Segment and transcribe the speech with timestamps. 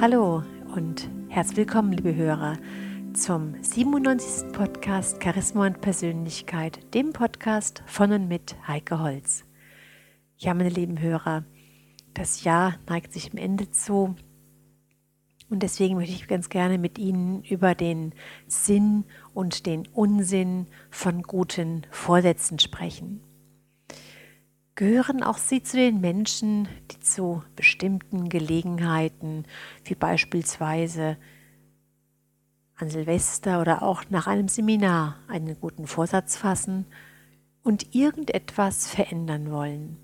[0.00, 0.44] Hallo
[0.76, 2.56] und herzlich willkommen, liebe Hörer,
[3.14, 4.52] zum 97.
[4.52, 9.44] Podcast Charisma und Persönlichkeit, dem Podcast von und mit Heike Holz.
[10.36, 11.42] Ja, meine lieben Hörer,
[12.14, 14.14] das Jahr neigt sich dem Ende zu
[15.50, 18.14] und deswegen möchte ich ganz gerne mit Ihnen über den
[18.46, 19.04] Sinn
[19.34, 23.20] und den Unsinn von guten Vorsätzen sprechen.
[24.78, 29.44] Gehören auch Sie zu den Menschen, die zu bestimmten Gelegenheiten,
[29.82, 31.16] wie beispielsweise
[32.76, 36.86] an Silvester oder auch nach einem Seminar, einen guten Vorsatz fassen
[37.64, 39.96] und irgendetwas verändern wollen?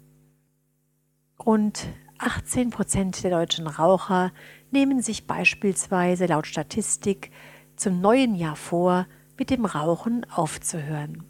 [1.39, 1.87] Rund
[2.19, 4.33] 18 Prozent der deutschen Raucher
[4.73, 7.31] nehmen sich beispielsweise laut Statistik
[7.77, 9.07] zum neuen Jahr vor,
[9.39, 11.23] mit dem Rauchen aufzuhören.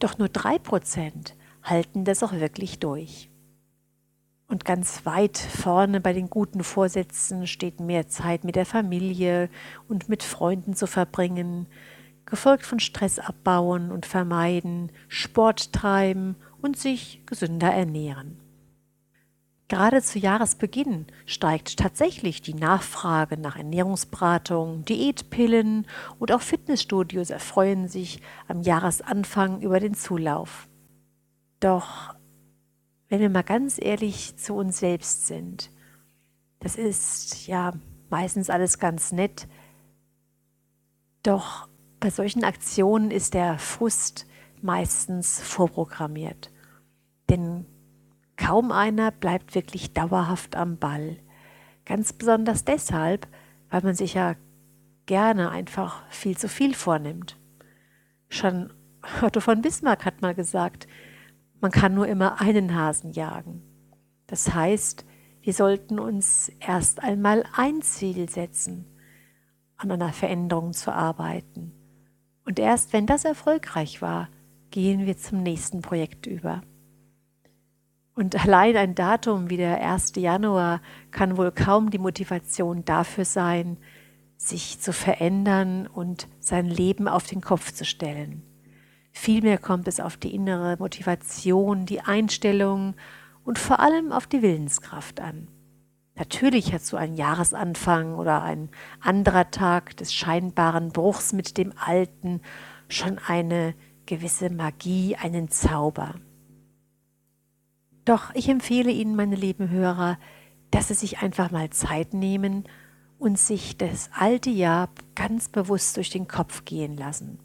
[0.00, 3.30] Doch nur drei Prozent halten das auch wirklich durch.
[4.48, 9.50] Und ganz weit vorne bei den guten Vorsätzen steht mehr Zeit mit der Familie
[9.88, 11.66] und mit Freunden zu verbringen,
[12.24, 18.38] gefolgt von Stress abbauen und vermeiden, Sport treiben und sich gesünder ernähren.
[19.68, 25.86] Gerade zu Jahresbeginn steigt tatsächlich die Nachfrage nach Ernährungsberatung, Diätpillen
[26.18, 30.67] und auch Fitnessstudios erfreuen sich am Jahresanfang über den Zulauf.
[31.60, 32.14] Doch
[33.08, 35.70] wenn wir mal ganz ehrlich zu uns selbst sind,
[36.60, 37.72] das ist ja
[38.10, 39.48] meistens alles ganz nett,
[41.22, 41.68] doch
[42.00, 44.26] bei solchen Aktionen ist der Frust
[44.60, 46.52] meistens vorprogrammiert.
[47.28, 47.66] Denn
[48.36, 51.18] kaum einer bleibt wirklich dauerhaft am Ball.
[51.84, 53.26] Ganz besonders deshalb,
[53.70, 54.36] weil man sich ja
[55.06, 57.38] gerne einfach viel zu viel vornimmt.
[58.28, 58.72] Schon
[59.22, 60.86] Otto von Bismarck hat mal gesagt,
[61.60, 63.62] man kann nur immer einen Hasen jagen.
[64.26, 65.04] Das heißt,
[65.42, 68.84] wir sollten uns erst einmal ein Ziel setzen,
[69.76, 71.72] an einer Veränderung zu arbeiten.
[72.44, 74.28] Und erst wenn das erfolgreich war,
[74.70, 76.62] gehen wir zum nächsten Projekt über.
[78.14, 80.14] Und allein ein Datum wie der 1.
[80.16, 83.78] Januar kann wohl kaum die Motivation dafür sein,
[84.36, 88.42] sich zu verändern und sein Leben auf den Kopf zu stellen.
[89.20, 92.94] Vielmehr kommt es auf die innere Motivation, die Einstellung
[93.42, 95.48] und vor allem auf die Willenskraft an.
[96.14, 98.70] Natürlich hat so ein Jahresanfang oder ein
[99.00, 102.42] anderer Tag des scheinbaren Bruchs mit dem Alten
[102.88, 103.74] schon eine
[104.06, 106.14] gewisse Magie, einen Zauber.
[108.04, 110.16] Doch ich empfehle Ihnen, meine lieben Hörer,
[110.70, 112.68] dass Sie sich einfach mal Zeit nehmen
[113.18, 117.40] und sich das alte Jahr ganz bewusst durch den Kopf gehen lassen.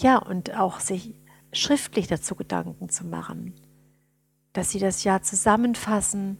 [0.00, 1.14] Ja, und auch sich
[1.52, 3.54] schriftlich dazu Gedanken zu machen,
[4.54, 6.38] dass sie das Jahr zusammenfassen,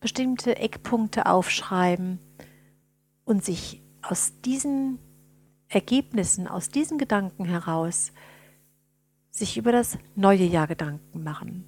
[0.00, 2.18] bestimmte Eckpunkte aufschreiben
[3.24, 4.98] und sich aus diesen
[5.68, 8.12] Ergebnissen, aus diesen Gedanken heraus,
[9.30, 11.64] sich über das neue Jahr Gedanken machen.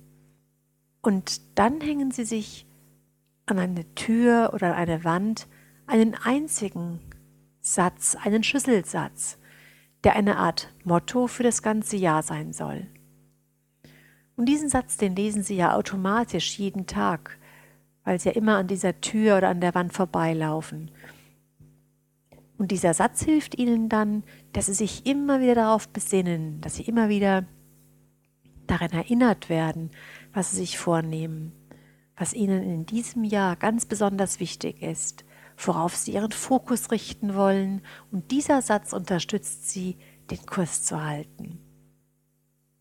[1.02, 2.66] Und dann hängen sie sich
[3.44, 5.48] an eine Tür oder an eine Wand
[5.86, 7.00] einen einzigen
[7.60, 9.39] Satz, einen Schlüsselsatz,
[10.04, 12.86] der eine Art Motto für das ganze Jahr sein soll.
[14.36, 17.38] Und diesen Satz, den lesen Sie ja automatisch jeden Tag,
[18.04, 20.90] weil Sie ja immer an dieser Tür oder an der Wand vorbeilaufen.
[22.56, 24.22] Und dieser Satz hilft Ihnen dann,
[24.52, 27.44] dass Sie sich immer wieder darauf besinnen, dass Sie immer wieder
[28.66, 29.90] daran erinnert werden,
[30.32, 31.52] was Sie sich vornehmen,
[32.16, 35.24] was Ihnen in diesem Jahr ganz besonders wichtig ist
[35.66, 39.98] worauf sie ihren Fokus richten wollen, und dieser Satz unterstützt sie,
[40.30, 41.58] den Kurs zu halten.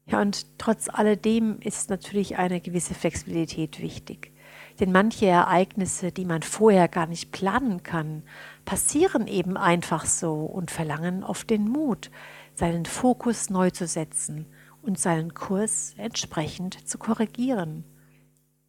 [0.05, 4.33] Ja, und trotz alledem ist natürlich eine gewisse Flexibilität wichtig.
[4.79, 8.23] Denn manche Ereignisse, die man vorher gar nicht planen kann,
[8.65, 12.09] passieren eben einfach so und verlangen oft den Mut,
[12.55, 14.47] seinen Fokus neu zu setzen
[14.81, 17.83] und seinen Kurs entsprechend zu korrigieren.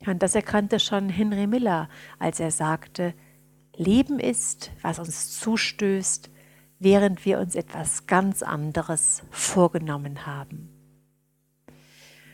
[0.03, 1.89] Ja, und das erkannte schon Henry Miller,
[2.19, 3.15] als er sagte,
[3.77, 6.31] Leben ist, was uns zustößt,
[6.79, 10.69] während wir uns etwas ganz anderes vorgenommen haben.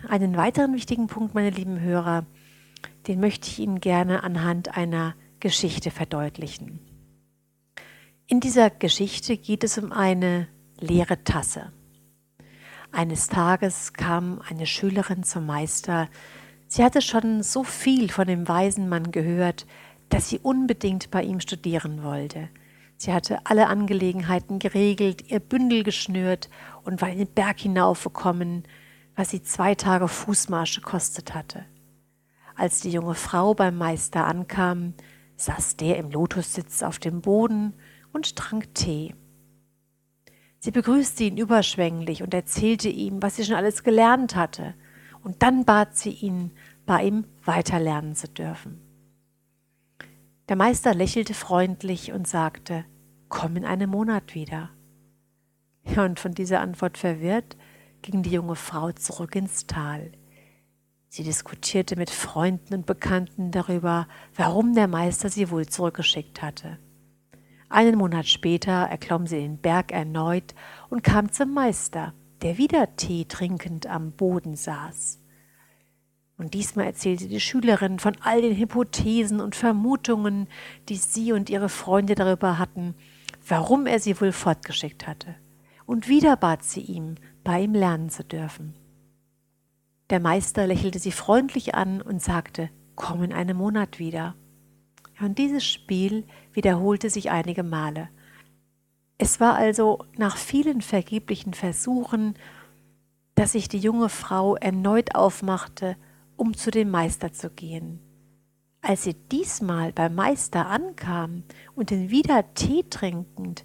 [0.09, 2.27] Einen weiteren wichtigen Punkt, meine lieben Hörer,
[3.07, 6.81] den möchte ich Ihnen gerne anhand einer Geschichte verdeutlichen.
[8.27, 10.49] In dieser Geschichte geht es um eine
[10.79, 11.73] leere Tasse.
[12.93, 16.09] Eines Tages kam eine Schülerin zum Meister.
[16.67, 19.67] Sie hatte schon so viel von dem weisen Mann gehört,
[20.09, 22.49] dass sie unbedingt bei ihm studieren wollte.
[22.97, 26.49] Sie hatte alle Angelegenheiten geregelt, ihr Bündel geschnürt
[26.85, 28.65] und war in den Berg hinaufgekommen,
[29.15, 31.65] was sie zwei Tage Fußmarsch gekostet hatte.
[32.55, 34.95] Als die junge Frau beim Meister ankam,
[35.37, 37.75] saß der im Lotussitz auf dem Boden
[38.13, 39.15] und trank Tee.
[40.59, 44.75] Sie begrüßte ihn überschwänglich und erzählte ihm, was sie schon alles gelernt hatte,
[45.23, 46.53] und dann bat sie ihn,
[46.87, 48.86] bei ihm weiterlernen zu dürfen.
[50.49, 52.85] Der Meister lächelte freundlich und sagte,
[53.29, 54.71] Komm in einem Monat wieder.
[55.97, 57.57] Und von dieser Antwort verwirrt,
[58.03, 60.13] ging die junge Frau zurück ins Tal.
[61.09, 66.79] Sie diskutierte mit Freunden und Bekannten darüber, warum der Meister sie wohl zurückgeschickt hatte.
[67.69, 70.55] Einen Monat später erklomm sie den Berg erneut
[70.89, 75.19] und kam zum Meister, der wieder Tee trinkend am Boden saß.
[76.39, 80.49] Und diesmal erzählte die Schülerin von all den Hypothesen und Vermutungen,
[80.89, 82.95] die sie und ihre Freunde darüber hatten,
[83.49, 85.35] warum er sie wohl fortgeschickt hatte.
[85.87, 88.75] Und wieder bat sie ihm, bei ihm lernen zu dürfen.
[90.11, 94.35] Der Meister lächelte sie freundlich an und sagte, komm in einem Monat wieder.
[95.21, 98.09] Und dieses Spiel wiederholte sich einige Male.
[99.19, 102.35] Es war also nach vielen vergeblichen Versuchen,
[103.35, 105.97] dass sich die junge Frau erneut aufmachte,
[106.37, 108.01] um zu dem Meister zu gehen.
[108.83, 111.43] Als sie diesmal beim Meister ankam
[111.75, 113.65] und ihn wieder Tee trinkend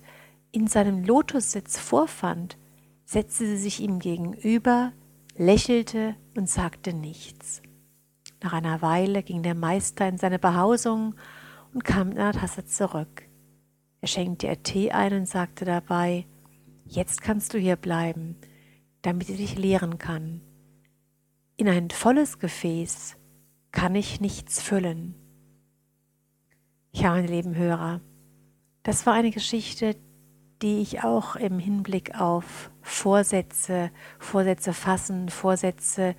[0.52, 2.58] in seinem Lotussitz vorfand,
[3.06, 4.94] setzte sie sich ihm gegenüber,
[5.36, 7.62] lächelte und sagte nichts.
[8.42, 11.16] Nach einer Weile ging der Meister in seine Behausung
[11.74, 13.24] und kam mit einer Tasse zurück.
[14.02, 16.26] Er schenkte ihr Tee ein und sagte dabei,
[16.86, 18.36] Jetzt kannst du hier bleiben,
[19.02, 20.42] damit ich dich lehren kann.
[21.62, 23.18] In ein volles Gefäß
[23.72, 25.14] kann ich nichts füllen.
[26.92, 28.02] Ja, meine lieben Hörer,
[28.82, 29.96] das war eine Geschichte,
[30.64, 36.16] die ich auch im Hinblick auf Vorsätze, Vorsätze fassen, Vorsätze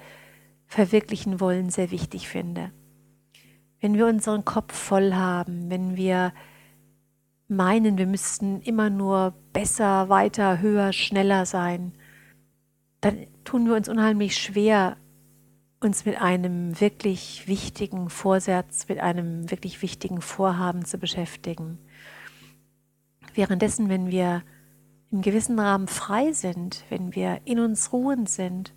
[0.69, 2.71] verwirklichen wollen, sehr wichtig finde.
[3.81, 6.33] Wenn wir unseren Kopf voll haben, wenn wir
[7.49, 11.95] meinen, wir müssten immer nur besser, weiter, höher, schneller sein,
[13.01, 14.99] dann tun wir uns unheimlich schwer,
[15.83, 21.79] uns mit einem wirklich wichtigen Vorsatz, mit einem wirklich wichtigen Vorhaben zu beschäftigen.
[23.35, 24.43] Währenddessen, wenn wir
[25.11, 28.73] im gewissen Rahmen frei sind, wenn wir in uns ruhend sind,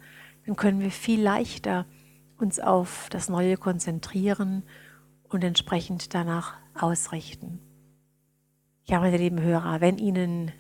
[0.45, 1.85] dann können wir viel leichter
[2.37, 4.63] uns auf das Neue konzentrieren
[5.29, 7.59] und entsprechend danach ausrichten.
[8.83, 10.51] Ja, meine lieben Hörer, wenn Ihnen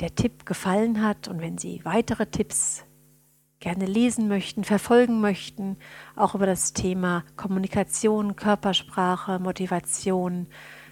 [0.00, 2.84] der Tipp gefallen hat und wenn Sie weitere Tipps
[3.60, 5.76] gerne lesen möchten, verfolgen möchten,
[6.16, 10.48] auch über das Thema Kommunikation, Körpersprache, Motivation,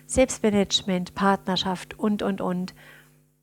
[0.06, 2.74] Selbstmanagement, Partnerschaft und, und, und,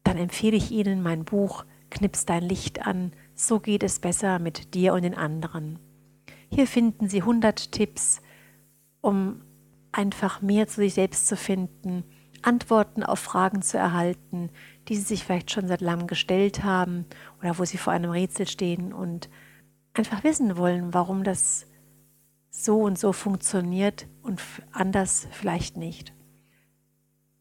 [0.03, 4.73] dann empfehle ich Ihnen mein Buch Knips dein Licht an, so geht es besser mit
[4.73, 5.79] dir und den anderen.
[6.49, 8.21] Hier finden Sie 100 Tipps,
[9.01, 9.41] um
[9.91, 12.03] einfach mehr zu sich selbst zu finden,
[12.43, 14.49] Antworten auf Fragen zu erhalten,
[14.87, 17.05] die Sie sich vielleicht schon seit langem gestellt haben
[17.39, 19.29] oder wo Sie vor einem Rätsel stehen und
[19.93, 21.65] einfach wissen wollen, warum das
[22.49, 24.41] so und so funktioniert und
[24.71, 26.13] anders vielleicht nicht.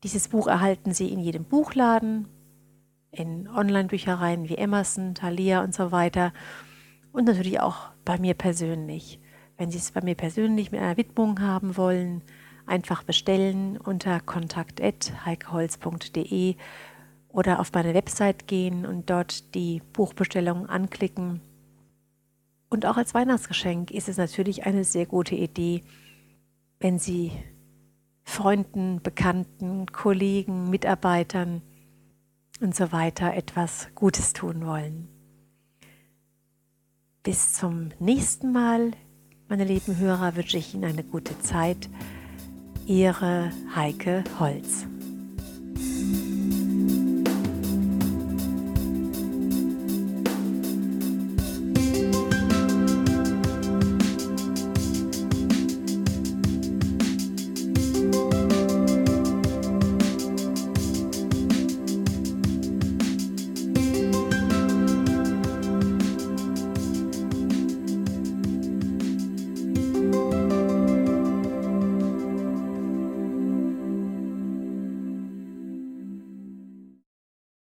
[0.02, 2.28] Dieses Buch erhalten Sie in jedem Buchladen,
[3.10, 6.32] in Online-Büchereien wie Emerson, Thalia und so weiter
[7.12, 9.20] und natürlich auch bei mir persönlich.
[9.56, 12.22] Wenn Sie es bei mir persönlich mit einer Widmung haben wollen,
[12.66, 16.56] einfach bestellen unter kontakt.heikeholz.de
[17.28, 21.40] oder auf meine Website gehen und dort die Buchbestellung anklicken.
[22.70, 25.82] Und auch als Weihnachtsgeschenk ist es natürlich eine sehr gute Idee,
[26.80, 27.32] wenn Sie
[28.24, 31.62] Freunden, Bekannten, Kollegen, Mitarbeitern
[32.60, 35.08] und so weiter etwas Gutes tun wollen.
[37.22, 38.92] Bis zum nächsten Mal,
[39.48, 41.88] meine lieben Hörer, wünsche ich Ihnen eine gute Zeit.
[42.86, 44.86] Ihre Heike Holz.